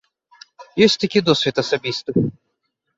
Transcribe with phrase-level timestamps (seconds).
[0.87, 2.29] Ёсць такі досвед асабісты.